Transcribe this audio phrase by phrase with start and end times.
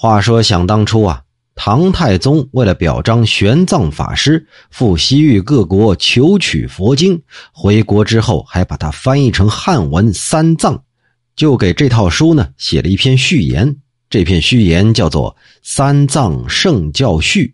[0.00, 1.24] 话说，想当初啊，
[1.56, 10.84] 唐太宗为了表彰玄奘法师赴西域各国求取佛经，回国之后还把它翻译成汉文三藏，
[11.34, 13.74] 就给这套书呢写了一篇序言。
[14.08, 15.34] 这篇序言叫做
[15.64, 17.46] 《三藏圣教序》。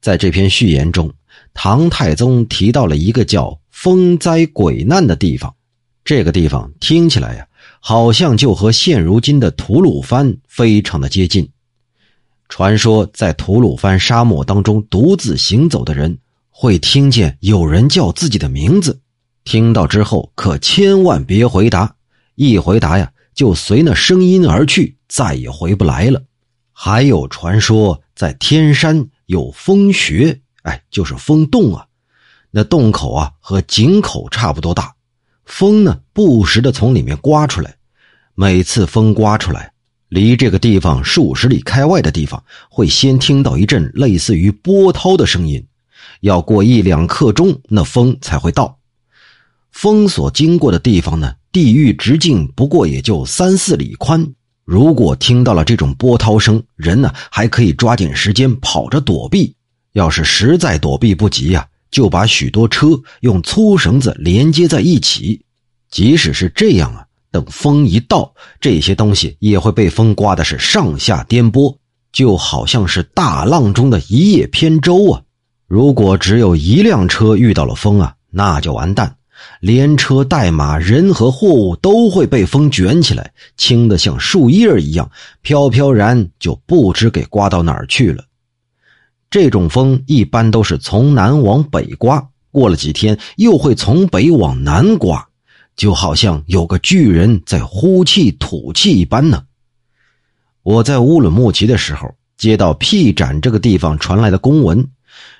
[0.00, 1.12] 在这篇序言中，
[1.52, 5.54] 唐太宗提到了一个叫风灾鬼难的地方。
[6.02, 7.46] 这个地方听起来呀。
[7.84, 11.50] 好像就和现如今的吐鲁番非常的接近。
[12.48, 16.16] 传说在吐鲁番沙漠当中独自行走的人，
[16.48, 19.00] 会听见有人叫自己的名字。
[19.42, 21.96] 听到之后，可千万别回答，
[22.36, 26.22] 一回答呀，就随那声音而去，再也回不来了。
[26.72, 31.86] 还有传说，在天山有风穴，哎，就是风洞啊，
[32.52, 34.94] 那洞口啊和井口差不多大。
[35.52, 37.74] 风呢，不时的从里面刮出来。
[38.34, 39.70] 每次风刮出来，
[40.08, 45.62] 离这个地方数十里开外的地方，会先听到一阵类似于波涛的声音。
[46.20, 48.78] 要过一两刻钟，那风才会到。
[49.72, 54.26] 风所经过的地方呢，地域直径不过也就三四里宽。
[54.64, 59.54] 如果听到了这种波涛声，人呢还可以抓紧时间跑着躲避。
[59.92, 61.68] 要是实在躲避不及呀。
[61.92, 62.88] 就把许多车
[63.20, 65.40] 用粗绳子连接在一起，
[65.90, 71.76] 即使是这样啊，等风一到，这些东西也会被风刮的是上下颠簸，
[72.10, 75.22] 就好像是大浪中的一叶扁舟啊。
[75.68, 79.14] 如果只有一辆车遇到了风啊，那就完蛋，
[79.60, 85.10] 连车带马、人和货物都会被风卷起来，轻的像树叶一样
[85.42, 88.24] 飘飘然，就不知给刮到哪儿去了。
[89.32, 95.26] 这种风一般都是从南往北刮，过了几天又会从北往南刮，
[95.74, 99.42] 就好像有个巨人在呼气吐气一般呢。
[100.62, 104.86] 我在乌鲁木齐的时候，接到 P 展这个地方传来的公文，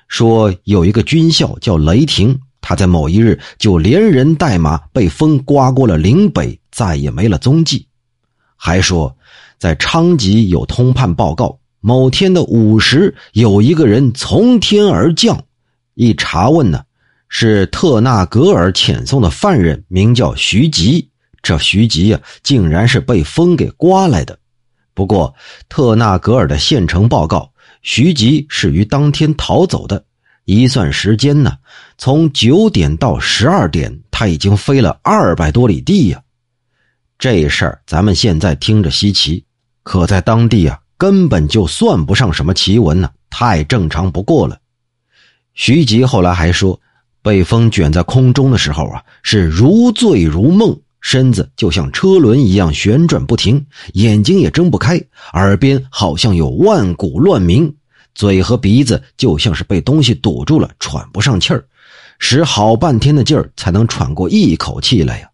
[0.08, 7.86] 说有一个军校叫雷霆，他在某一日就连人带马被风刮过了岭北，再也没了踪迹。
[8.56, 9.14] 还说
[9.58, 11.58] 在昌吉有通判报告。
[11.84, 15.44] 某天的午时，有一个人从天而降，
[15.94, 16.80] 一查问呢，
[17.28, 21.10] 是特纳格尔遣送的犯人，名叫徐吉。
[21.42, 24.38] 这徐吉呀，竟然是被风给刮来的。
[24.94, 25.34] 不过，
[25.68, 27.50] 特纳格尔的县城报告，
[27.82, 30.04] 徐吉是于当天逃走的。
[30.44, 31.52] 一算时间呢，
[31.98, 36.22] 从九点到十二点，他已经飞了二百多里地呀。
[37.18, 39.44] 这事儿咱们现在听着稀奇，
[39.82, 40.78] 可在当地啊。
[41.02, 44.56] 根本就算不上什么奇闻呢，太正常不过了。
[45.52, 46.78] 徐吉后来还说，
[47.22, 54.96] 被风卷在空中的时候啊，是如醉如梦，身子就像车轮一样旋转不停，眼睛也睁不开，
[55.32, 57.74] 耳边好像有万鼓乱鸣，
[58.14, 61.64] 嘴和鼻子就像是被东西堵住了，喘不上气儿，
[62.20, 65.28] 使好半天的劲儿才能喘过一口气来呀。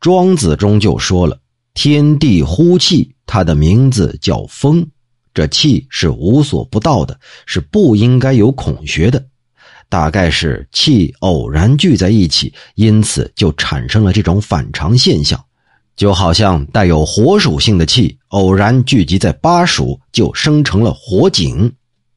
[0.00, 1.38] 庄子中就说了。
[1.74, 4.86] 天地呼气，它的名字叫风。
[5.34, 9.22] 这气是无所不到的，是不应该有孔穴的。
[9.88, 15.44] 大概是气偶然聚在一起，因此就产生了这种反常现象。
[15.96, 21.72] 就好像带有火属性的气偶然聚集在巴蜀，就生成了火井。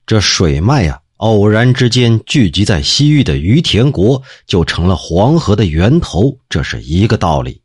[0.05, 6.37] 这水脉呀，偶然之间聚集在西域的于田国，就成了黄河的源头。
[6.49, 7.61] 这是一个道理。